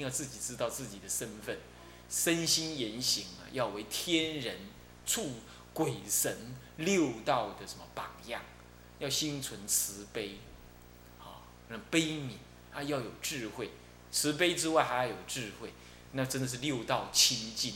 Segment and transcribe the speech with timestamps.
[0.00, 1.58] 要自己知道自己的身份，
[2.08, 4.56] 身心言行啊，要为天人、
[5.06, 5.34] 畜、
[5.72, 8.42] 鬼神六道的什么榜样，
[8.98, 10.38] 要心存慈悲，
[11.18, 12.30] 啊，那悲悯
[12.72, 13.70] 啊，要有智慧，
[14.10, 15.72] 慈悲之外还要有智慧，
[16.12, 17.74] 那真的是六道清净，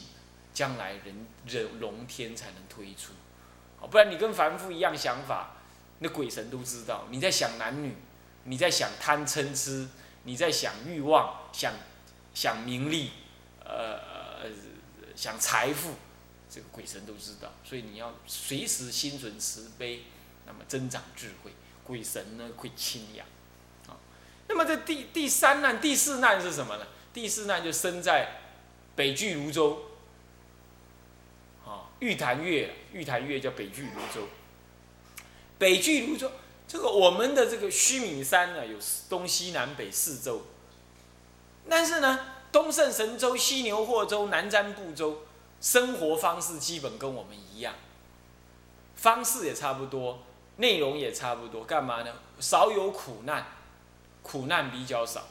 [0.52, 3.12] 将来人人龙天才能推出，
[3.90, 5.56] 不然你跟凡夫一样想法，
[6.00, 7.06] 那鬼神都知道。
[7.10, 7.94] 你在想男女，
[8.44, 9.88] 你在想贪嗔痴。
[10.26, 11.74] 你在想欲望，想
[12.34, 13.10] 想名利，
[13.64, 14.50] 呃，
[15.14, 15.94] 想财富，
[16.50, 20.02] 这个鬼神都知道，所以你要随时心存慈悲，
[20.44, 21.52] 那么增长智慧，
[21.84, 23.24] 鬼神呢会亲养，
[23.86, 23.96] 啊，
[24.48, 26.86] 那么这第第三难、第四难是什么呢？
[27.12, 28.40] 第四难就生在
[28.96, 29.84] 北俱泸州，
[31.64, 34.28] 啊，玉潭月，玉潭月叫北俱泸州，
[35.58, 36.32] 北俱泸州。
[36.66, 40.46] 这个我们的这个须弥山呢，有东西南北四州，
[41.68, 42.20] 但是呢，
[42.52, 45.22] 东胜神州、西牛贺州、南瞻部洲，
[45.60, 47.74] 生活方式基本跟我们一样，
[48.96, 50.20] 方式也差不多，
[50.56, 52.12] 内容也差不多，干嘛呢？
[52.38, 53.46] 少有苦难，
[54.22, 55.22] 苦难比较少，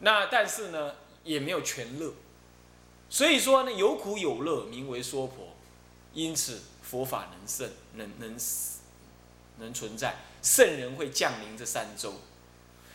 [0.00, 2.12] 那但是呢，也没有全乐，
[3.08, 5.56] 所以说呢，有苦有乐，名为娑婆，
[6.12, 8.36] 因此佛法能胜，能能
[9.58, 10.16] 能存在。
[10.42, 12.14] 圣人会降临这三周，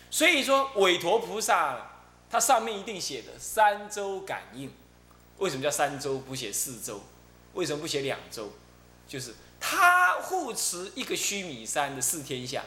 [0.09, 1.94] 所以说韦陀菩萨，
[2.29, 4.71] 它上面一定写的三周感应。
[5.37, 7.01] 为什么叫三周不写四周？
[7.53, 8.51] 为什么不写两周？
[9.07, 12.63] 就是他护持一个须弥山的四天下，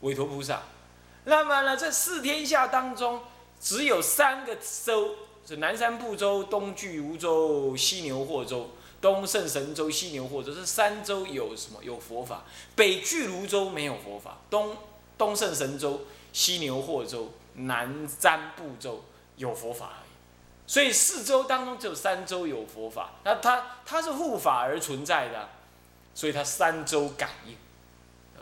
[0.00, 0.62] 韦陀菩萨。
[1.24, 3.22] 那么呢，这四天下当中，
[3.60, 5.14] 只有三个州，
[5.46, 8.70] 是南山部洲、东俱泸州、西牛贺州。
[9.00, 11.78] 东胜神州、西牛贺州这三州有什么？
[11.84, 12.42] 有佛法。
[12.74, 14.38] 北俱泸州没有佛法。
[14.50, 14.76] 东
[15.16, 16.00] 东胜神州、
[16.32, 19.04] 西牛贺州、南瞻部洲
[19.36, 20.08] 有佛法而已。
[20.66, 23.12] 所以四周当中只有三州有佛法。
[23.24, 25.48] 那它它是护法而存在的，
[26.14, 27.56] 所以它三州感应。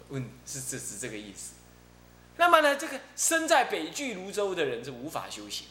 [0.08, 1.54] 问是这是这个意思。
[2.36, 5.66] 那么呢，这个生在北俱泸州的人是无法修行。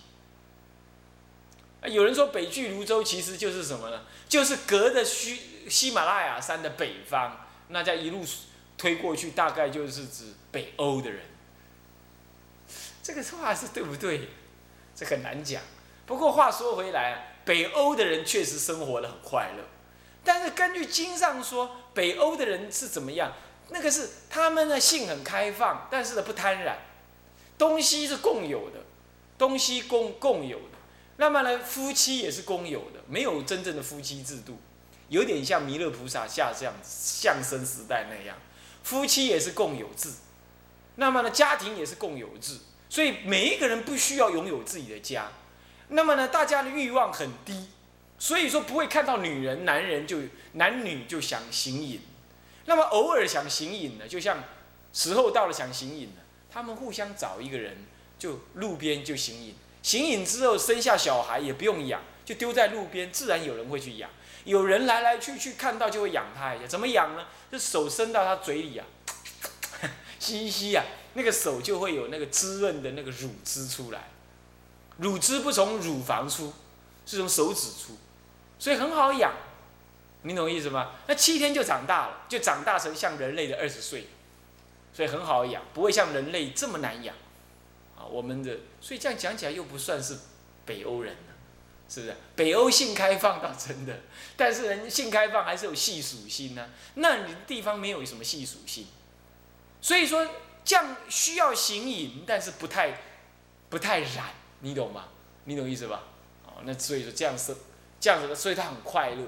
[1.83, 4.01] 有人说北俱泸州其实就是什么呢？
[4.27, 8.25] 就是隔着西喜马拉雅山的北方，那在一路
[8.77, 11.21] 推过去，大概就是指北欧的人。
[13.05, 14.29] 这个话是对不对？
[14.95, 15.61] 这很难讲。
[16.07, 19.63] 不过话说回来啊，北欧的人确实生活的很快乐。
[20.23, 23.31] 但是根据经上说，北欧的人是怎么样？
[23.69, 26.77] 那个是他们的性很开放，但是呢不贪婪，
[27.59, 28.79] 东西是共有的，
[29.37, 30.77] 东西共共有的。
[31.17, 34.57] 那么呢，夫妻也是公有的，没有真正的夫妻制度，
[35.09, 38.35] 有点像弥勒菩萨下这样相生时代那样，
[38.81, 40.09] 夫妻也是共有制。
[40.95, 42.57] 那么呢，家庭也是共有制，
[42.89, 45.27] 所以每一个人不需要拥有自己的家。
[45.89, 47.67] 那么呢，大家的欲望很低，
[48.17, 50.19] 所以说不会看到女人、男人就
[50.53, 52.01] 男女就想行淫。
[52.65, 54.43] 那么偶尔想行淫呢，就像
[54.93, 57.85] 时候到了想行淫了，他们互相找一个人，
[58.17, 59.55] 就路边就行淫。
[59.83, 64.09] 行淫之后生下小孩也不用养，就丢在路边，自然有人会去养。
[64.45, 67.27] 有人来来去去看到就会养他一下，怎么养呢？
[67.51, 68.85] 就手伸到他嘴里啊，
[70.17, 70.83] 吸一吸啊，
[71.15, 74.09] 那个手就会有那个滋润的那个乳汁出来。
[74.97, 76.53] 乳汁不从乳房出，
[77.05, 77.97] 是从手指出，
[78.59, 79.33] 所以很好养。
[80.21, 80.91] 你懂意思吗？
[81.07, 84.07] 那七天就长大了，就长大成像人类的二十岁，
[84.93, 87.15] 所以很好养，不会像人类这么难养。
[87.97, 90.17] 啊，我们的所以这样讲起来又不算是
[90.65, 91.33] 北欧人了，
[91.87, 92.15] 是不是？
[92.35, 93.99] 北欧性开放倒真的，
[94.35, 96.69] 但是人性开放还是有系属性呢。
[96.95, 98.87] 那你地方没有什么系属性，
[99.79, 100.27] 所以说
[100.65, 103.01] 这样需要行淫，但是不太
[103.69, 105.05] 不太染，你懂吗？
[105.45, 106.03] 你懂意思吧？
[106.45, 107.55] 哦，那所以说这样是
[107.99, 109.23] 这样子的，所以他很快乐，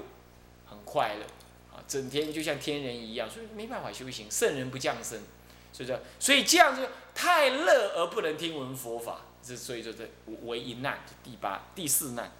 [0.66, 1.24] 很快乐
[1.72, 5.22] 啊，整天就像天人一样，所以没办法修行，圣人不降生。
[5.70, 6.00] 是不是？
[6.18, 6.82] 所以这样就
[7.14, 10.08] 太乐而不能听闻佛法，这所以说这
[10.44, 12.32] 为一难，第八、第四难。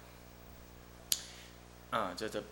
[1.91, 2.43] 啊，这这，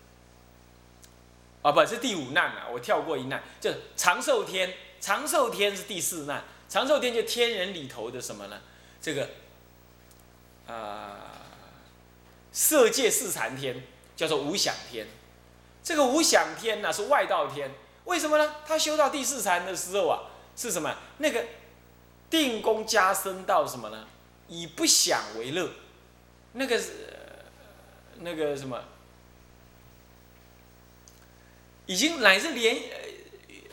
[1.64, 4.72] 啊，不是第五难啊，我跳过一难，就长寿天。
[5.00, 8.62] 长寿天是第四难，长寿天就天人里头的什么呢？
[9.02, 9.30] 这个，
[10.68, 11.34] 啊，
[12.52, 13.84] 色界四禅天
[14.16, 15.08] 叫做无想天。
[15.84, 17.72] 这个无想天呢是外道天，
[18.06, 18.56] 为什么呢？
[18.66, 20.22] 他修到第四禅的时候啊。
[20.60, 20.92] 是什么？
[21.20, 21.46] 那个
[22.32, 24.08] 定功加深到什么呢？
[24.48, 25.70] 以不想为乐，
[26.54, 27.14] 那个是
[28.22, 28.84] 那个什么，
[31.86, 32.76] 已经乃至连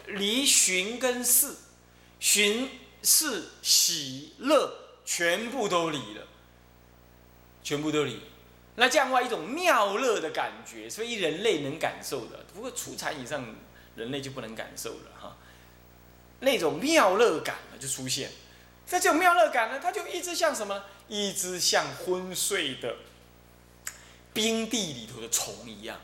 [0.06, 1.54] 离寻跟事，
[2.20, 2.70] 寻
[3.02, 6.26] 事喜乐全部都离了，
[7.62, 8.20] 全部都离。
[8.76, 13.54] 那这样的话，一种妙乐的感觉，所以人类能感受的，不过初禅以上
[13.96, 15.36] 人类就不能感受了哈。
[16.40, 18.30] 那种妙乐感呢，就出现。
[18.84, 20.84] 在这种妙乐感呢，它就一直像什么？
[21.08, 22.96] 一直像昏睡的
[24.32, 26.00] 冰地里头的虫一样。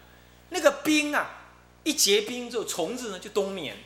[0.51, 1.43] 那个冰啊，
[1.85, 3.77] 一结冰之后，虫子呢就冬眠。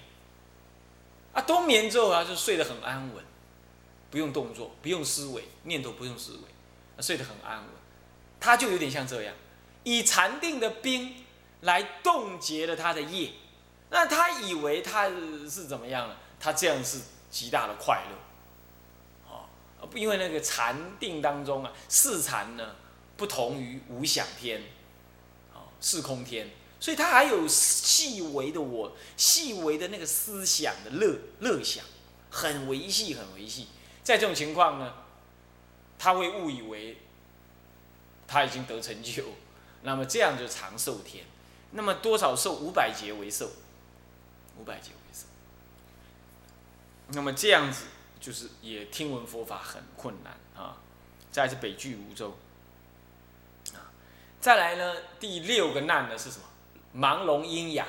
[1.35, 3.23] 啊，冬眠之后啊，就睡得很安稳，
[4.11, 7.67] 不用动作，不用思维，念头不用思维，睡得很安稳。
[8.41, 9.35] 他就有点像这样，
[9.83, 11.25] 以禅定的冰
[11.63, 13.33] 来冻结了他的业，
[13.91, 16.17] 那他以为他是怎么样呢？
[16.39, 17.01] 他这样是
[17.31, 19.49] 极大的快乐，哦，
[19.95, 22.77] 因为那个禅定当中啊，四禅呢
[23.17, 24.63] 不同于无想天，
[25.55, 31.85] 哦，四空天，所以他还有细微的我，细微的那个思想的乐乐想，
[32.31, 33.69] 很维系，很维系。
[34.03, 34.95] 在这种情况呢，
[35.99, 36.99] 他会误以为。
[38.27, 39.23] 他已经得成就，
[39.83, 41.27] 那么这样就长寿天，
[41.73, 42.55] 那么多少寿？
[42.55, 43.51] 五百劫为寿，
[44.59, 45.27] 五百劫为寿。
[47.09, 47.85] 那么这样子
[48.19, 50.79] 就是也听闻佛法很困难啊。
[51.31, 52.39] 再是北俱泸州，
[53.75, 53.93] 啊，
[54.41, 56.45] 再来呢第六个难呢是什么？
[56.97, 57.87] 盲聋喑哑，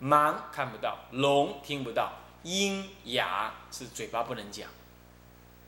[0.00, 2.12] 盲看不到，聋听不到，
[2.44, 4.68] 喑哑是嘴巴不能讲，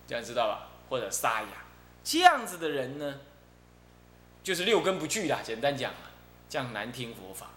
[0.06, 0.68] 这样知道吧？
[0.88, 1.48] 或者沙哑，
[2.04, 3.20] 这样子的人呢？
[4.44, 6.10] 就是六根不具啦，简单讲啊，
[6.48, 7.48] 这样难听佛法，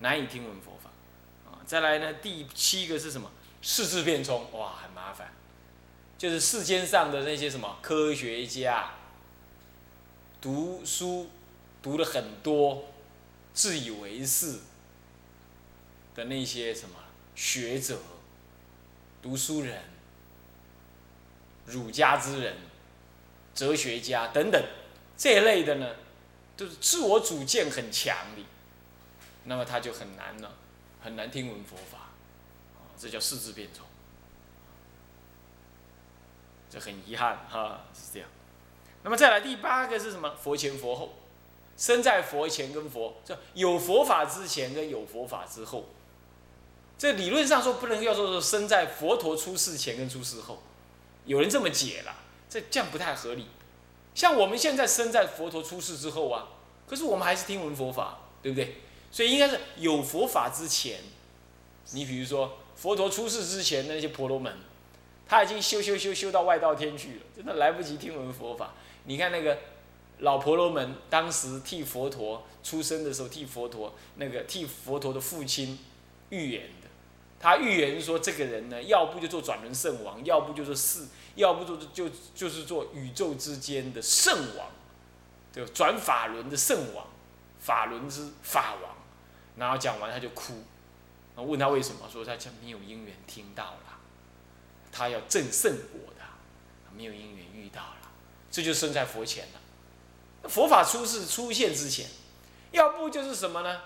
[0.00, 0.90] 难以听闻佛法，
[1.50, 3.30] 啊，再来呢，第七个是什么？
[3.62, 5.32] 四字变冲，哇，很麻烦，
[6.18, 8.90] 就是世间上的那些什么科学家，
[10.42, 11.30] 读书
[11.82, 12.84] 读了很多，
[13.54, 14.58] 自以为是
[16.14, 16.96] 的那些什么
[17.34, 17.98] 学者、
[19.22, 19.84] 读书人、
[21.64, 22.56] 儒家之人、
[23.54, 24.62] 哲学家等等
[25.16, 25.94] 这一类的呢。
[26.56, 28.42] 就是自我主见很强的，
[29.42, 30.52] 那么他就很难了，
[31.02, 33.84] 很难听闻佛法，啊，这叫四字变种，
[36.70, 38.28] 这很遗憾哈，是这样。
[39.02, 40.36] 那么再来第八个是什么？
[40.36, 41.18] 佛前佛后，
[41.76, 45.86] 身在佛前跟佛，这有佛法之前跟有佛法之后，
[46.96, 50.62] 这理论上说不能要说说身在佛陀出世前跟出世后，
[51.24, 52.14] 有人这么解了，
[52.48, 53.48] 这这样不太合理。
[54.14, 56.48] 像我们现在身在佛陀出世之后啊，
[56.86, 58.76] 可是我们还是听闻佛法，对不对？
[59.10, 61.00] 所以应该是有佛法之前，
[61.90, 64.56] 你比如说佛陀出世之前的那些婆罗门，
[65.26, 68.74] 他已经修修修修到外道天去了，真的来不及听闻佛法。
[69.04, 69.58] 你看那个
[70.24, 75.78] 老婆罗门，当时替佛陀出生的时候，替佛陀那个替佛陀的父亲
[76.30, 76.88] 预言的，
[77.38, 81.06] 他预言说这个人呢，要不就做转轮圣王，要不就做世。
[81.36, 84.68] 要不就就就是做宇宙之间的圣王，
[85.52, 87.08] 对转法轮的圣王，
[87.58, 88.94] 法轮之法王，
[89.56, 90.62] 然后讲完他就哭，
[91.34, 93.98] 问他为什么，说他讲没有因缘听到了，
[94.92, 96.22] 他要证圣果的，
[96.96, 98.12] 没有因缘遇到了，
[98.48, 99.60] 这就生在佛前了。
[100.48, 102.06] 佛法出世出现之前，
[102.70, 103.80] 要不就是什么呢？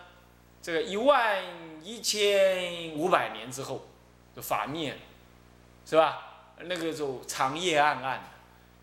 [0.60, 1.42] 这个一万
[1.84, 3.86] 一千五百年之后，
[4.34, 4.98] 就法灭了，
[5.86, 6.24] 是吧？
[6.60, 8.32] 那个时候长夜暗暗，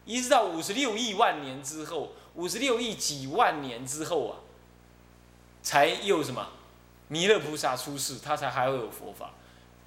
[0.05, 4.39] 一直到五十六亿万年之后，五十六亿几万年之后啊，
[5.61, 6.47] 才又什么
[7.09, 9.31] 弥勒菩萨出世，他才还会有佛法。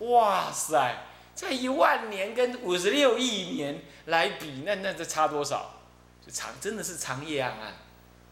[0.00, 5.77] 哇塞，这一万年跟五十六亿年来比，那那这差多少？
[6.32, 7.75] 长真的是长夜暗暗。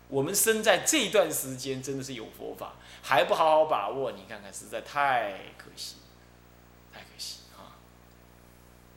[0.09, 5.97] 我们生在这段时间，真的是有佛法，还不好好把握，你看看，实在太可惜。
[6.93, 7.75] 太可惜啊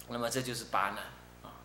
[0.08, 0.98] 那么这就是八难
[1.42, 1.58] 啊，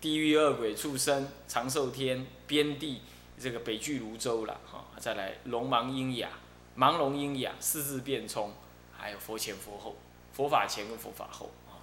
[0.00, 3.02] 地狱恶鬼畜生长寿天边地
[3.38, 6.28] 这个北俱泸州了哈，再来龙盲喑哑，
[6.76, 8.54] 盲聋喑哑四字变冲，
[8.96, 9.96] 还有佛前佛后，
[10.32, 11.82] 佛法前跟佛法后啊，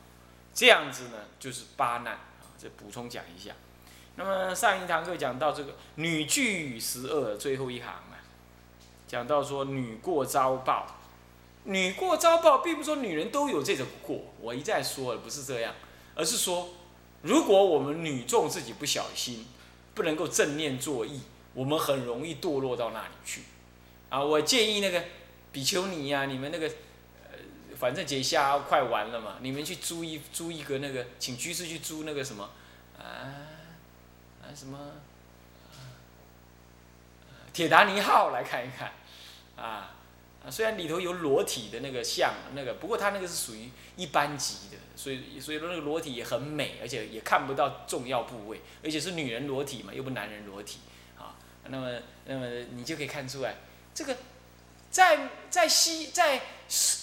[0.54, 3.54] 这样子呢就是八难啊，这补充讲一下。
[4.20, 8.20] 那么上一堂课讲到这个女具十二最后一行啊，
[9.08, 10.86] 讲到说女过遭报。
[11.64, 14.20] 女过遭报，并不是说女人都有这种过。
[14.42, 15.74] 我一再说了，不是这样，
[16.16, 16.70] 而是说，
[17.22, 19.46] 如果我们女众自己不小心，
[19.94, 21.22] 不能够正念作意，
[21.54, 23.44] 我们很容易堕落到那里去。
[24.10, 25.04] 啊，我建议那个
[25.54, 26.68] 比丘尼呀，你们那个，
[27.24, 27.38] 呃，
[27.78, 32.50] 反正节下快完了嘛，你们去租一租一个那个，请居士去租那个什么，
[32.98, 33.04] 啊，
[34.56, 34.78] 什么，
[37.54, 38.92] 铁达尼号来看一看，
[39.56, 39.96] 啊。
[40.42, 50.80] 啊，虽然里头有裸体的那个像那个，不过它那个是属于一般级的，所以所以说那个裸体也很美，而且也看不到重要部位，而且是女人裸体嘛，又不男人裸体，
[51.18, 51.36] 啊，
[51.68, 53.58] 那么那么你就可以看出来，
[53.94, 54.16] 这个
[54.90, 56.42] 在在西在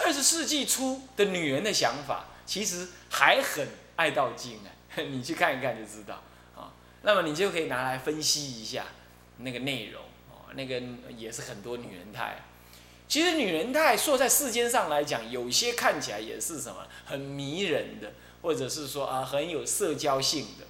[0.00, 6.22] 二十世纪初的女人的想法，其实还很爱到精啊， 你去看一看就知道，
[7.06, 8.86] 那么你就可以拿来分析一下
[9.38, 10.82] 那个内容，哦，那个
[11.16, 12.42] 也是很多女人态。
[13.06, 20.66] 其实女人态说在世间上来讲，有些看起来也是什么很迷人的，或者是说啊很有社交性的，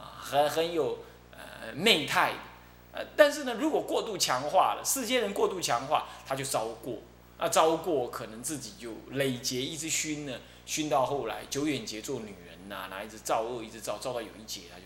[0.00, 1.00] 啊很很有
[1.32, 6.98] 呃媚态的，呃但是呢，如果过度强化了，世间人过度强化，他就招过，
[7.40, 14.84] 那招过可能自己就累劫一直熏呢，熏到后来久远劫做女人呐，然后一直造恶，一直造，造到有一劫他就。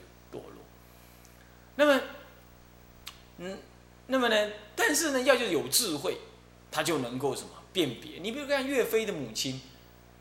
[1.76, 2.00] 那么，
[3.38, 3.58] 嗯，
[4.06, 6.18] 那么呢，但是呢，要就有智慧。
[6.70, 8.18] 他就能够什么辨别？
[8.18, 9.60] 你比如看岳飞的母亲，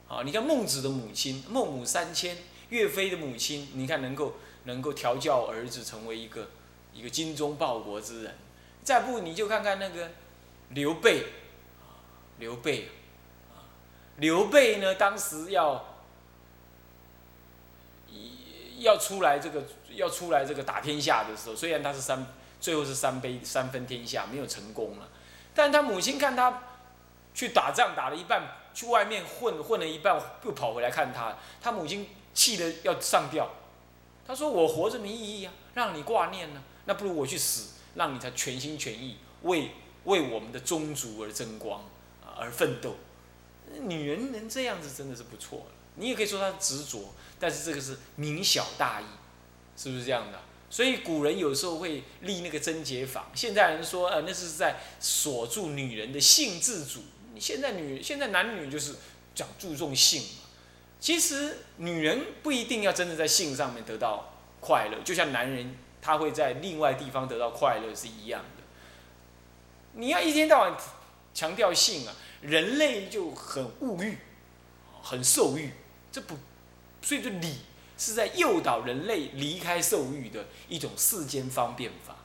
[0.08, 2.38] 啊，你看孟子的母亲，孟母三迁，
[2.70, 6.52] 岳飞的母亲，你看能够能够调教儿子成为一个
[6.94, 8.36] 一个精忠报国之人。
[8.84, 10.12] 再不你就看看那个
[10.70, 11.26] 刘备，
[12.38, 12.90] 刘备，
[14.18, 15.98] 刘备呢，当时要
[18.78, 19.64] 要出来这个
[19.96, 22.26] 要出来这个打天下的时候，虽然他是三
[22.60, 25.10] 最后是三杯三分天下，没有成功了。
[25.54, 26.64] 但他母亲看他
[27.34, 31.38] 去打仗打了一半，去外面混混了一半，又跑回来看他。
[31.62, 33.50] 他母亲气得要上吊。
[34.26, 39.72] 他说：“我活着没意义啊，让你挂念呢，那不如我去死，让你才全心全意为
[40.06, 41.84] 为我们的宗族而争光，
[42.38, 42.96] 而奋斗。
[43.82, 45.66] 女人能这样子真的是不错了。
[45.96, 49.06] 你也可以说她执着，但是这个是明晓大义，
[49.76, 50.40] 是不是这样的？”
[50.70, 57.02] 所以古人有时候会立那个贞洁坊，现在人说，呃，那是在锁住女人的性自主。
[57.40, 58.96] 现在女，现在男女就是
[59.36, 60.50] 讲注重性嘛。
[61.00, 68.64] 其实女人不一定要真的在性上面得到快乐，就像男人他会在另外地方得到快乐是一样的。
[69.94, 70.76] 你要一天到晚
[71.36, 74.18] 强调性啊，人类就很物欲，
[75.04, 75.72] 很受欲，
[76.12, 76.36] 这不，
[77.04, 77.58] 所以就理。
[77.98, 82.18] 是在诱导人类离开受欲的一种世间方便法。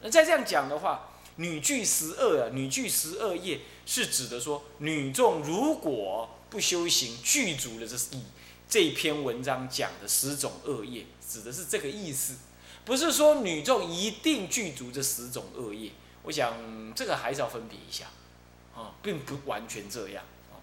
[0.00, 8.22] 那再这样讲的话，女具十恶啊，女具十恶业是指的说，女众如果不修行，具足了这以
[8.68, 12.34] 这篇文章讲的十种恶业，指的是这个意思，
[12.84, 15.90] 不是说女众一定具足这十种恶业。
[16.24, 16.54] 我想
[16.94, 18.06] 这个还是要分别一下，
[18.74, 20.56] 啊，并不完全这样啊。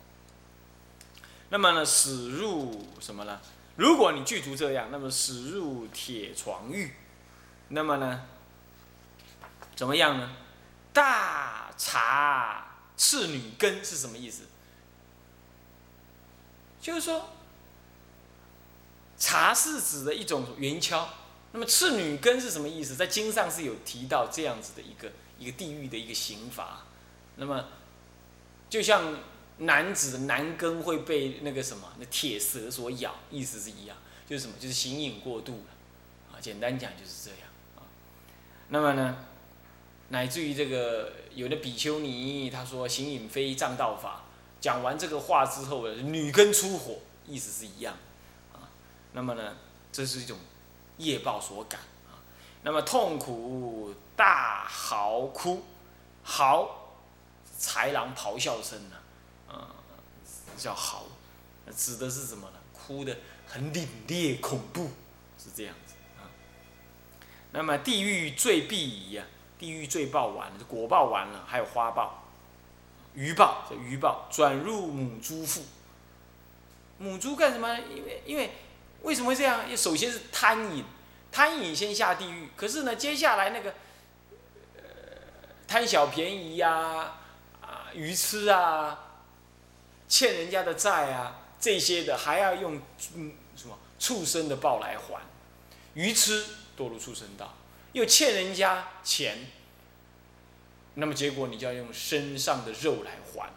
[1.50, 3.39] 那么呢，使入什么呢？
[3.78, 6.94] 如果你具足这样，那么驶入铁床狱，
[7.70, 8.25] 那么呢，
[9.75, 10.36] 怎么样呢？
[10.94, 14.44] 大茶赤女根是什么意思？
[16.82, 17.30] 就是说，
[19.18, 21.06] 茶是指的一种圆锹，
[21.54, 22.96] 那么赤女根是什么意思？
[22.96, 26.84] 在经上是有提到这样子的一个一个地狱的一个刑罚，
[27.38, 27.66] 那么
[28.70, 29.16] 就像。
[29.62, 33.96] 男子的男根会被那个什么那铁蛇所咬，意思是一样，
[34.27, 37.39] 就是什么，就是形影过度了，啊，简单讲就是这样
[37.75, 37.86] 啊。
[38.70, 39.18] 那么呢，
[40.10, 44.24] 乃至于这个有的比丘尼他说形影非正道法，
[44.60, 47.96] 讲完这个话之后呢，女根出火，意思是一样，
[48.53, 48.65] 啊，
[49.13, 49.58] 那么呢，
[49.91, 50.39] 这是一种
[50.98, 52.18] 业报所感啊。
[52.63, 55.62] 那么痛苦大嚎哭，
[56.24, 56.96] 嚎，
[57.60, 58.96] 豺狼咆哮声呢。
[58.96, 59.00] 啊，
[60.62, 61.06] 叫嚎，
[61.75, 62.60] 指的是什么呢？
[62.72, 64.91] 哭的很凛冽恐怖，
[65.38, 66.30] 是这样子啊。
[67.51, 69.25] 那么地狱罪必矣啊，
[69.58, 72.25] 地狱罪报完了，果报完了，还有花报、
[73.15, 75.63] 余报，这余报转入母猪腹。
[77.00, 77.80] 母猪干什么？
[77.80, 78.51] 因为因为
[79.01, 79.65] 为什么会这样？
[79.75, 80.86] 首先是贪饮，
[81.32, 82.50] 贪饮先下地狱。
[82.56, 83.74] 可是呢，接下来那个
[84.75, 84.84] 呃
[85.68, 87.15] 贪小便宜呀，
[87.62, 89.08] 啊愚痴啊。
[90.12, 92.82] 欠人家的债啊，这些的还要用
[93.15, 95.22] 嗯什么畜生的报来还，
[95.94, 96.44] 愚痴
[96.77, 97.53] 堕入畜生道，
[97.94, 99.48] 又欠人家钱，
[100.96, 103.53] 那么结果你就要用身上的肉来还，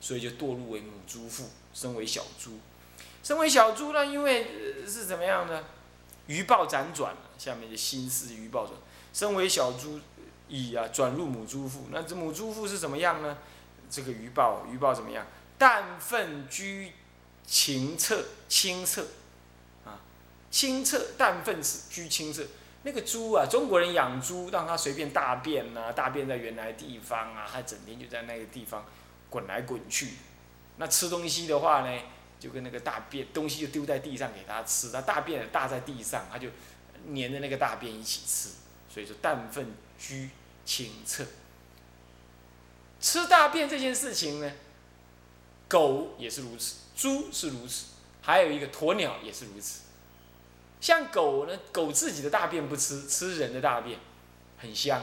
[0.00, 2.58] 所以就堕入为母猪腹，身为小猪，
[3.22, 5.64] 身为小猪呢，因为是怎么样呢？
[6.26, 8.76] 鱼报辗转下面的心思鱼报转，
[9.14, 10.00] 身为小猪，
[10.48, 13.38] 已啊转入母猪腹，那这母猪腹是怎么样呢？
[13.88, 15.24] 这个鱼报鱼报怎么样？
[15.62, 16.90] 淡粪居
[17.46, 19.06] 清澈，清澈
[19.84, 20.00] 啊，
[20.50, 22.42] 清澈淡粪是居清澈。
[22.82, 28.84] 那个猪啊，中国人养猪，让它随便大便呐，大便在原来地方啊，它整天就在那个地方
[29.30, 30.14] 滚来滚去。
[30.78, 32.02] 那吃东西的话呢，
[32.40, 36.48] 就跟那个大便东西就丢在地上给它吃，它大便大在地上，它就
[37.14, 38.48] 粘着那个大便一起吃。
[38.92, 40.30] 所以说氮粪居
[40.64, 41.24] 清澈。
[43.00, 44.52] 吃大便这件事情呢，
[45.72, 47.86] 狗也是如此，猪是如此，
[48.20, 49.80] 还有一个鸵鸟也是如此。
[50.82, 53.98] 像狗呢，狗自己的大便不吃，吃人的大便，
[54.58, 55.02] 很香。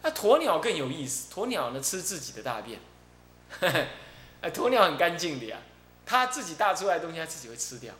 [0.00, 2.80] 那鸵鸟更有意思，鸵鸟呢吃自己的大便，
[3.60, 5.58] 哎，鸵鸟很干净的呀，
[6.06, 7.92] 它自己大出来的东西它自己会吃掉，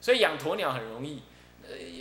[0.00, 1.22] 所以养鸵鸟很容易，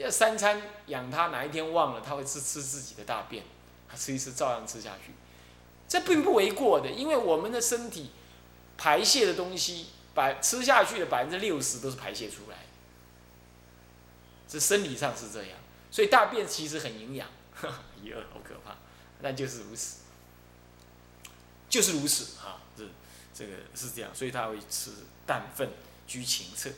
[0.01, 3.43] 呃，三餐养它，哪一天忘了，它会吃吃自己的大便，
[3.87, 5.13] 它吃一吃照样吃下去。
[5.87, 8.09] 这并不为过的，因为我们的身体
[8.77, 12.65] 排泄的东西，百吃下去的百分之六十都是排泄出来，
[14.47, 15.57] 这生理上是这样，
[15.89, 17.27] 所以大便其实很营养，
[18.03, 18.75] 一二好可怕，
[19.21, 19.97] 但就是如此，
[21.69, 22.37] 就是如此。
[22.39, 22.83] 啊，这
[23.33, 24.91] 这个是这样，所以他会吃
[25.25, 25.69] 氮粪
[26.05, 26.69] 居清澈。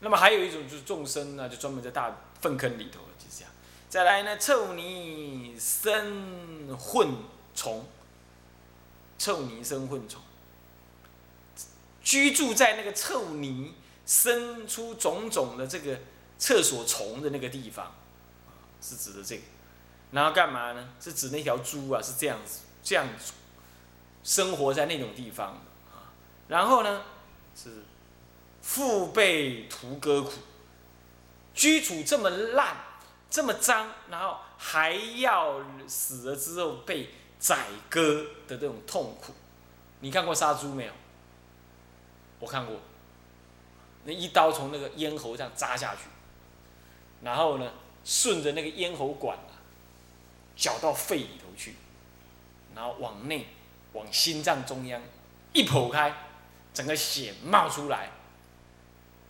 [0.00, 3.50] 那么还有一种就是众生呢，就专门在大粪坑里头，就是这样。
[3.88, 7.08] 再来呢，臭泥生混
[7.54, 7.84] 虫。
[9.18, 10.20] 臭泥生混虫，
[12.06, 13.74] 居住在那个臭泥
[14.06, 15.98] 生出种种的这个
[16.38, 17.92] 厕所虫的那个地方，
[18.80, 19.42] 是指的这个。
[20.12, 20.90] 然后干嘛呢？
[21.00, 23.32] 是指那条猪啊，是这样子，这样子
[24.22, 25.48] 生活在那种地方
[25.90, 26.14] 啊。
[26.46, 27.02] 然后呢，
[27.56, 27.82] 是
[28.62, 30.30] 腹背涂割苦，
[31.54, 32.76] 居处这么烂，
[33.28, 37.10] 这么脏，然后还要死了之后被。
[37.38, 39.34] 宰割的这种痛苦，
[40.00, 40.92] 你看过杀猪没有？
[42.38, 42.76] 我看过，
[44.04, 46.02] 那一刀从那个咽喉这样扎下去，
[47.22, 47.72] 然后呢，
[48.04, 49.56] 顺着那个咽喉管啊，
[50.56, 51.74] 绞到肺里头去，
[52.74, 53.46] 然后往内
[53.92, 55.02] 往心脏中央
[55.52, 56.14] 一剖开，
[56.72, 58.10] 整个血冒出来，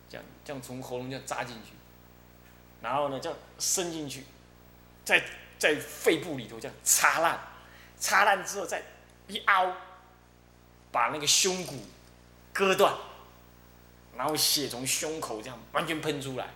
[0.09, 1.71] 这样这样从喉咙这样扎进去，
[2.81, 4.25] 然后呢，这样伸进去，
[5.03, 5.23] 在
[5.57, 7.39] 在肺部里头这样插烂。
[7.99, 8.83] 擦烂之后再
[9.27, 9.73] 一凹，
[10.91, 11.73] 把那个胸骨
[12.53, 12.93] 割断，
[14.17, 16.53] 然后血从胸口这样完全喷出来。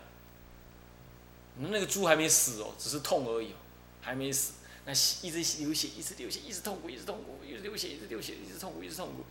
[1.58, 3.56] 那个猪还没死哦，只是痛而已哦，
[4.02, 4.54] 还没死。
[4.86, 9.24] 那一直流血，一直流血，一直痛苦，一直痛苦，一直流血，一直流血，一直痛苦，一直痛苦，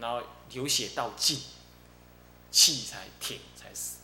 [0.00, 1.38] 然后流血到尽，
[2.50, 3.98] 气才停才死。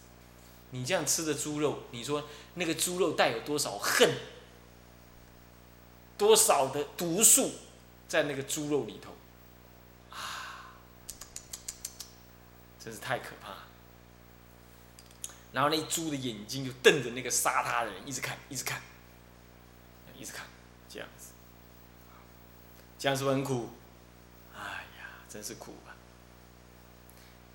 [0.71, 4.11] 你这样吃的猪肉，你说那个猪肉带有多少恨？
[6.19, 7.53] 多少的毒素
[8.07, 9.12] 在那个猪肉里头
[12.83, 13.55] 真是太可怕。
[15.53, 18.81] 然后那猪的眼睛就瞪着那个杀他的人，一直看，一直看，
[20.19, 20.47] 一直看，
[20.89, 21.33] 这样子，
[22.99, 23.69] 这样是不是很苦？
[24.55, 24.61] 哎
[24.99, 25.95] 呀，真是苦啊！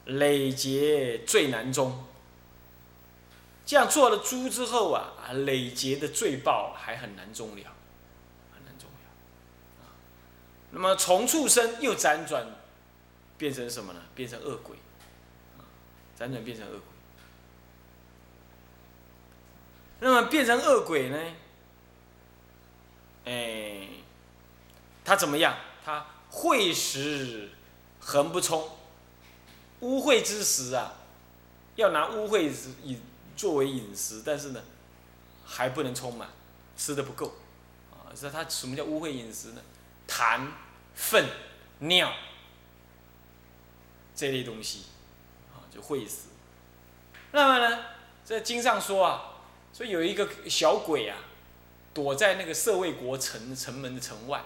[0.05, 2.05] 累劫最难终。
[3.65, 7.73] 这样做了猪之后啊，累劫的罪报还很难终了。
[10.69, 12.45] 那么从畜生又辗转
[13.37, 14.01] 变成什么呢？
[14.13, 14.75] 变成恶鬼，
[16.17, 16.81] 辗转变成恶鬼。
[19.99, 21.17] 那么变成恶鬼呢？
[23.25, 23.87] 哎，
[25.03, 25.57] 他怎么样？
[25.83, 27.49] 他会食
[27.99, 28.69] 横不充，
[29.79, 30.93] 污秽之食啊，
[31.75, 32.51] 要拿污秽
[32.83, 33.01] 饮
[33.35, 34.63] 作为饮食，但是呢，
[35.45, 36.29] 还不能充满，
[36.77, 37.33] 吃的不够
[37.91, 38.13] 啊。
[38.15, 39.61] 所以他什么叫污秽饮食呢？
[40.07, 40.47] 痰、
[40.93, 41.25] 粪、
[41.79, 42.13] 尿
[44.15, 44.83] 这类东西，
[45.77, 46.29] 就会死。
[47.31, 47.83] 那么呢，
[48.25, 49.35] 在经上说啊，
[49.71, 51.17] 说有一个小鬼啊，
[51.93, 54.41] 躲在那个舍卫国城城门的城外。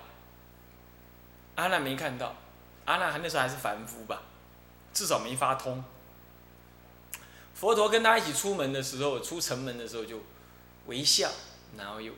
[1.56, 2.36] 阿难没看到，
[2.84, 4.24] 阿难还那时候还是凡夫吧，
[4.94, 5.82] 至少没发通。
[7.56, 10.20] 佛陀跟他一起出门的时候，出城门的时候就
[10.88, 11.32] 微笑，
[11.78, 12.12] 然后又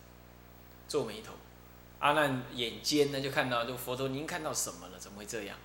[0.86, 1.32] 皱眉头。
[2.00, 4.98] 阿难眼尖呢，就看到，就佛陀，您看到什么了？
[4.98, 5.56] 怎么会这样？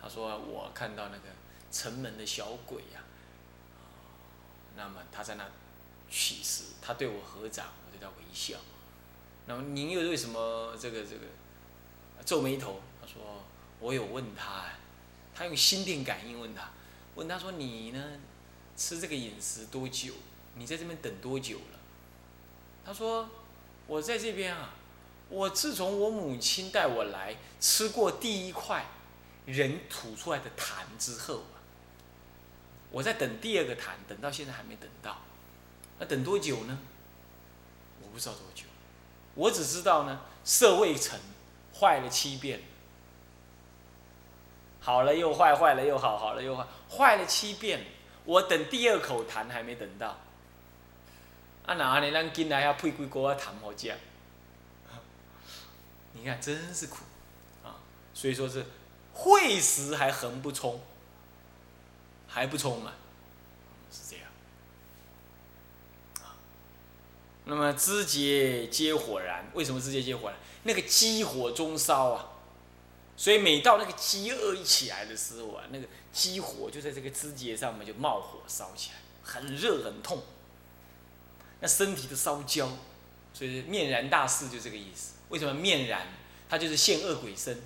[0.00, 1.24] 他说：“我看到那个
[1.74, 3.02] 城门的小鬼呀。”
[3.74, 3.82] 啊
[4.76, 5.44] 那么他在那
[6.10, 8.58] 起誓，他对我合掌，我对他微笑。
[9.46, 11.24] 那么您又为什么这个这个
[12.24, 12.80] 皱眉头？
[13.00, 13.42] 他说
[13.80, 14.66] ：“我有问他，
[15.34, 16.70] 他用心电感应问他，
[17.16, 18.02] 问他说你呢，
[18.76, 20.14] 吃这个饮食多久？
[20.54, 21.80] 你在这边等多久了？”
[22.86, 23.28] 他说
[23.88, 24.74] ：“我在这边啊。”
[25.30, 28.86] 我自从我母亲带我来吃过第一块
[29.46, 31.44] 人吐出来的痰之后，
[32.94, 35.18] 我在等第二个痰，等到现在还没等到，
[35.98, 36.78] 那等多久呢？
[38.00, 38.62] 我不知道多久，
[39.34, 41.18] 我只知道呢，舍卫城
[41.76, 42.62] 坏了七遍，
[44.80, 47.84] 好了又坏，坏了又好，好了又坏，坏了七遍，
[48.24, 50.16] 我等第二口痰还没等到。
[51.66, 52.12] 啊，哪呢？
[52.12, 53.96] 咱进来要配几锅痰好酱。
[56.14, 56.98] 你看，真是苦
[57.64, 57.74] 啊！
[58.14, 58.64] 所以说是
[59.12, 60.80] 会时还横不冲，
[62.34, 62.92] 还不冲啊，
[63.92, 64.26] 是这样。
[67.44, 70.36] 那么知节皆火燃，为什么知节皆火燃？
[70.64, 72.30] 那个激火中烧啊！
[73.16, 80.20] 所以每到那个饥饿一起来的时候啊，那个激火就在这个枝节上面就冒火烧起来，很热很痛，
[81.60, 82.68] 那身体都烧焦，
[83.32, 85.12] 所以面燃大士就这个意思。
[85.28, 86.08] 为什么面燃？
[86.48, 87.62] 他就是现恶鬼身，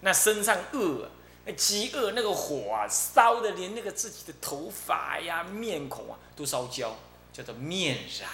[0.00, 1.10] 那身上恶，
[1.52, 6.96] 饥饿那个火啊，烧的连那个自己的头发呀、面孔啊都烧焦，
[7.32, 8.28] 叫做面燃，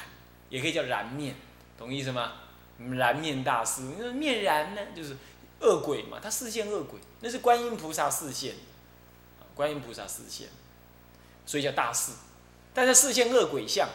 [0.48, 1.34] 也可以叫燃面，
[1.78, 2.32] 懂意思吗？
[2.78, 5.16] 燃面大师，那面燃呢，就是
[5.60, 8.54] 恶鬼嘛，他视现恶鬼，那是观音菩萨视现，
[9.54, 10.48] 观音菩萨视现，
[11.46, 12.12] 所以叫大士，
[12.74, 13.88] 但是视现恶鬼相，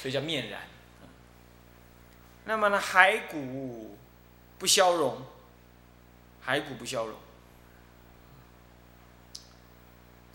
[0.00, 0.60] 所以叫面燃。
[2.44, 3.96] 那么呢，骸骨
[4.56, 5.20] 不消融，
[6.46, 7.16] 骸骨不消融，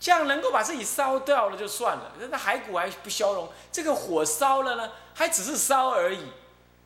[0.04, 6.26] 这样能够把自己烧掉了就算了，那骸骨还不消融，这个火烧了呢，还只是烧而已。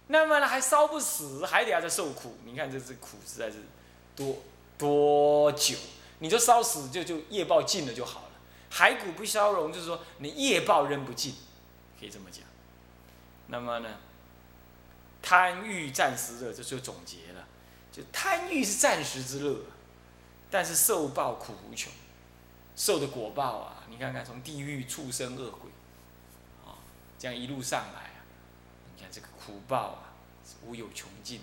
[0.07, 2.39] 那么呢，还烧不死，还得要再受苦。
[2.45, 3.57] 你看这这苦实在是
[4.15, 4.37] 多
[4.79, 5.75] 多久？
[6.21, 8.27] 你就烧死就就业报尽了就好了。
[8.73, 11.35] 骸骨不消融，就是说你业报扔不尽，
[11.99, 12.45] 可以这么讲。
[13.49, 13.89] 那么呢，
[15.21, 17.45] 贪欲暂时乐，这就总结了。
[17.91, 19.57] 就贪欲是暂时之乐，
[20.49, 21.93] 但是受报苦无穷，
[22.79, 25.69] 受的果报啊，你看看从地狱、畜生、恶鬼，
[26.65, 26.79] 啊，
[27.19, 28.23] 这样一路上来啊，
[28.95, 29.11] 你看。
[29.11, 30.13] 这个苦报啊，
[30.63, 31.41] 无有穷尽。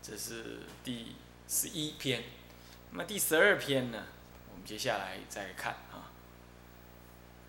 [0.00, 2.24] 这是第十一篇，
[2.92, 4.04] 那么第十二篇呢？
[4.50, 6.08] 我们接下来再看啊。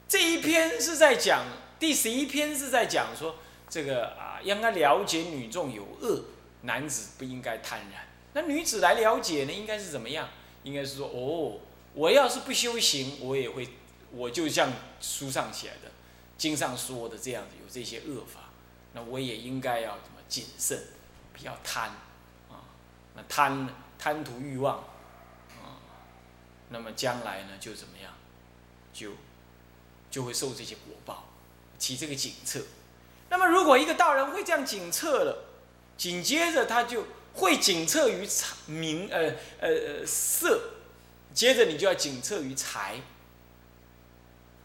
[0.09, 1.45] 这一篇是在讲，
[1.79, 3.35] 第十一篇是在讲说，
[3.69, 6.25] 这个啊，应该了解女众有恶，
[6.63, 8.06] 男子不应该贪婪。
[8.33, 10.29] 那女子来了解呢，应该是怎么样？
[10.63, 11.59] 应该是说，哦，
[11.93, 13.67] 我要是不修行，我也会，
[14.11, 15.91] 我就像书上写的。
[16.37, 18.51] 经上说的这样子有这些恶法，
[18.93, 20.79] 那我也应该要怎么谨慎，
[21.33, 21.89] 不要贪，
[22.47, 22.61] 啊，
[23.15, 24.77] 那贪贪图欲望，
[25.49, 25.81] 啊，
[26.69, 28.13] 那么将来呢就怎么样，
[28.93, 29.13] 就
[30.11, 31.25] 就会受这些果报，
[31.79, 32.61] 起这个警策。
[33.29, 35.45] 那么如果一个道人会这样警策了，
[35.97, 37.03] 紧接着他就
[37.37, 40.59] 会警策于财名，呃呃色，
[41.33, 42.99] 接着你就要警策于财，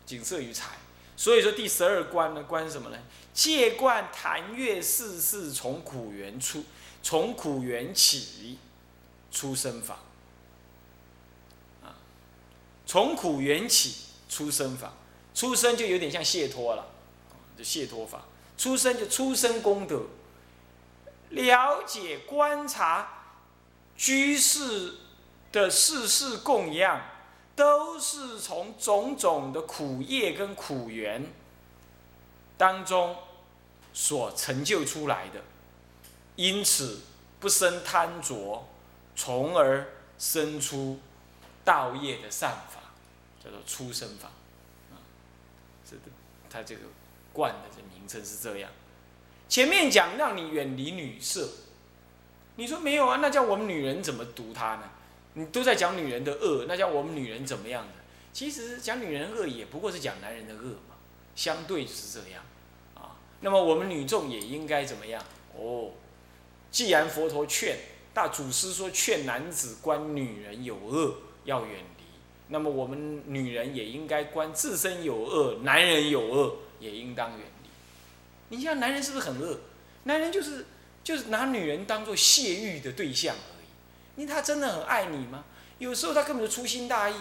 [0.06, 0.78] 警策于财。
[1.14, 2.98] 所以说第十二关呢，关什么呢？
[3.34, 6.64] 戒观谈月世事从苦缘出，
[7.02, 8.58] 从苦缘起，
[9.30, 10.00] 出生法。
[11.82, 11.94] 啊，
[12.86, 14.94] 从苦缘起出生法，
[15.34, 16.86] 出生就有点像解脱了，
[17.56, 18.24] 就解脱法。
[18.56, 20.06] 出生就出生功德，
[21.32, 23.24] 了解观察
[23.96, 24.94] 居士
[25.50, 27.00] 的世事供养。
[27.54, 31.30] 都是从种种的苦业跟苦缘
[32.56, 33.14] 当中
[33.92, 35.42] 所成就出来的，
[36.36, 37.02] 因此
[37.38, 38.66] 不生贪着，
[39.14, 39.86] 从而
[40.18, 40.98] 生出
[41.62, 42.80] 道业的善法，
[43.44, 44.28] 叫做出生法。
[44.90, 44.96] 啊，
[45.84, 46.02] 这个
[46.48, 46.80] 他这个
[47.34, 48.70] 观的这名称是这样。
[49.52, 51.46] 前面讲让你远离女色，
[52.56, 53.18] 你说没有啊？
[53.20, 54.84] 那叫我们女人怎么读它呢？
[55.34, 57.92] 你都在讲女人的恶，那叫我们女人怎么样的？
[58.32, 60.96] 其实讲女人恶也不过是讲男人的恶嘛，
[61.36, 62.42] 相对是这样，
[62.94, 65.22] 啊，那么我们女众也应该怎么样？
[65.54, 65.90] 哦，
[66.70, 67.76] 既然佛陀劝
[68.14, 72.04] 大祖师说劝男子观女人有恶要远离，
[72.48, 77.61] 那么我们女人也应该观自身有恶，男人有恶也应当远离。
[78.52, 79.58] 你像男人是不是很恶？
[80.04, 80.66] 男人就是
[81.02, 83.34] 就是拿女人当做泄欲的对象。
[84.14, 85.42] 因为他真的很爱你吗？
[85.78, 87.14] 有时候他根本就粗心大意，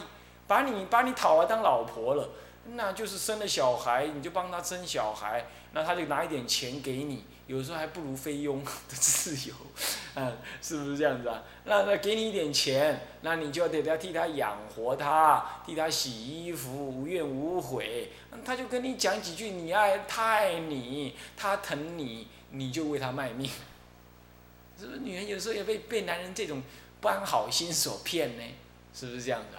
[0.46, 2.32] 把你把你讨来当老婆了，
[2.74, 9.54] 那就是生了小孩，你就帮他生小孩，那他就拿一点钱给你，有时候还不如菲佣 的自由，
[10.16, 11.44] 嗯，是不是这样子啊？
[11.66, 16.12] 那那给你一点钱，那你就得要替他养活他，替他洗
[16.46, 18.10] 衣服，无怨无悔，
[18.46, 23.52] 他就跟你讲几句，你爱他爱你，他疼你，你就为他卖命。
[24.80, 26.64] 是不是女人有时候也被被男人这种
[27.02, 28.44] 不安好心所骗呢？
[28.94, 29.58] 是不是这样的？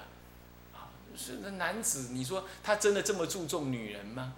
[0.74, 4.32] 啊，是那男子，你说他真的这么注重女人吗？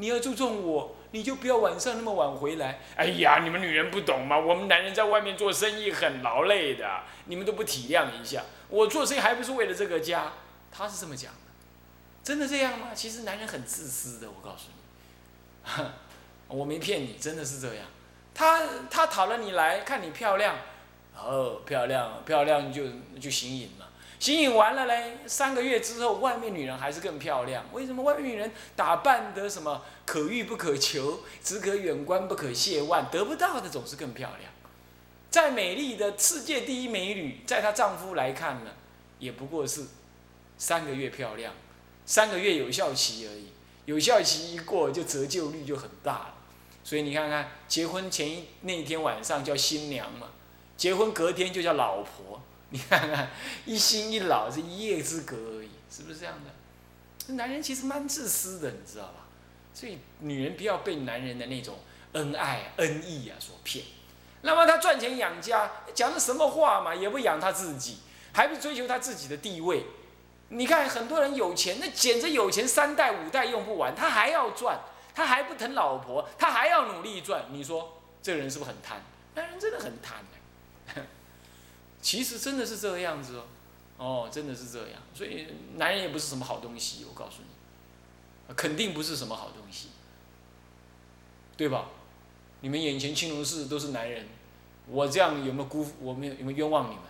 [0.00, 2.80] 你要注重我，你就不要晚上那么晚回来。
[2.96, 4.38] 哎呀，你们女人不懂吗？
[4.38, 8.42] 我们男人在外面做生意很劳累的，你们都不体谅一下。
[8.70, 10.32] 我做生意还不是为了这个家？
[10.72, 11.38] 他是这么讲的，
[12.24, 12.88] 真的这样吗？
[12.94, 15.84] 其实男人很自私的，我告诉你，
[16.48, 17.84] 我没骗你，真的是这样。
[18.32, 20.56] 他他讨了你来看你漂亮，
[21.14, 22.84] 哦，漂亮漂亮就
[23.20, 23.89] 就行淫了。
[24.20, 27.64] 吸引完了嘞，三个月之后，外面女人还是更漂亮。
[27.72, 34.52] 为什么外面女人打扮得什么可遇不可求，只可远观不可亵玩，得不到的总是更漂亮。
[35.30, 38.72] 再美丽的世界第一美女，在她丈夫来看呢，
[39.18, 39.86] 也不过是
[40.58, 41.54] 三个月漂亮，
[42.04, 43.46] 三个月有效期而已。
[43.86, 46.34] 有效期一过，就折旧率就很大了。
[46.84, 50.28] 所以你看看，结婚前一那一天晚上叫新娘嘛，
[50.76, 52.42] 结婚隔天就叫老婆。
[52.72, 53.28] 你看看，
[53.66, 57.34] 一新一老是一夜之隔而已，是不是这样的？
[57.34, 59.26] 男人其实蛮自私的，你知道吧？
[59.74, 61.78] 所以女人不要被男人的那种
[62.12, 63.84] 恩爱恩义啊所骗。
[64.42, 66.94] 那么他赚钱养家，讲的什么话嘛？
[66.94, 67.98] 也不养他自己，
[68.32, 69.84] 还不追求他自己的地位。
[70.48, 74.80] 你看很多人有钱，那简直有钱三代五代用不完，他还要赚，
[75.14, 77.44] 他还不疼老婆，他还要努力赚。
[77.50, 79.02] 你说这个人是不是很贪？
[79.34, 80.24] 男人真的很贪
[82.02, 83.44] 其实真的是这个样子哦，
[83.98, 89.88] 哦，真的是这样，所以男人也不是什么好东西，我告诉你，肯定不是什么好东西，
[91.56, 91.88] 对吧？
[92.62, 94.26] 你们眼前青龙寺都是男人，
[94.86, 95.92] 我这样有没有辜负？
[96.00, 97.04] 我没有有没有冤枉你们？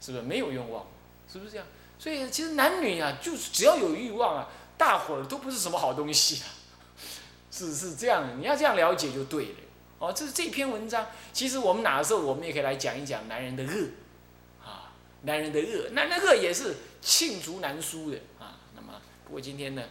[0.00, 0.86] 是不是没有冤枉？
[1.30, 1.66] 是不是这样？
[1.98, 6.48] 所以其实男女啊，就是只要有欲望啊，大伙儿都不是什么好东西啊，
[7.50, 9.56] 是是这样的，你要这样了解就对了。
[9.98, 13.88] 哦，这是这篇文章，其实我们哪个时候我们也可以来讲一讲男人的恶。
[15.22, 18.58] 男人的恶，男人的恶也是罄竹难书的啊。
[18.74, 19.84] 那么，不过今天呢，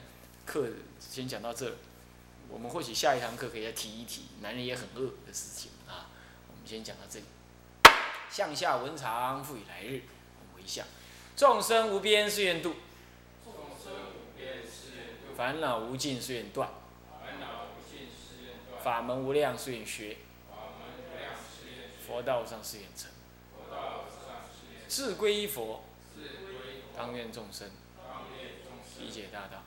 [0.46, 0.68] 课
[1.00, 1.74] 先讲到这，
[2.50, 6.10] 我们或许下一堂课可以再提一提男人也很恶的事情啊。
[6.50, 7.26] 我们先讲到这里。
[8.30, 10.02] 向下文长，复以来日。
[10.40, 10.86] 我们回向：
[11.36, 12.76] 众生无边誓愿度
[13.44, 16.70] 众生无边事，烦恼无尽誓愿断，
[17.22, 20.18] 烦恼无尽誓愿断法门无量誓愿学，
[22.06, 23.10] 佛道上誓愿成。
[24.92, 25.86] 自归依佛，
[26.98, 27.70] 当愿众生。
[29.00, 29.64] 理解大道，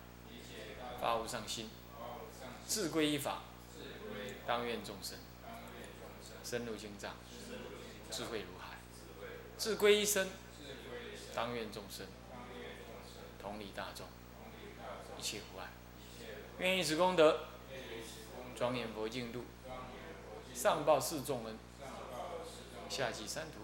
[1.00, 1.68] 发无上心；
[2.66, 3.40] 自归依法，
[4.46, 5.16] 当愿众生。
[6.44, 7.14] 深入经藏，
[8.10, 8.76] 智慧如海；
[9.56, 10.28] 自归依身，
[11.34, 12.06] 当愿众生。
[13.40, 14.06] 同理大众，
[15.18, 15.68] 一切无碍。
[16.58, 17.46] 愿以此功德，
[18.54, 19.42] 庄严佛净土，
[20.54, 21.58] 上报四重恩，
[22.90, 23.63] 下济三途。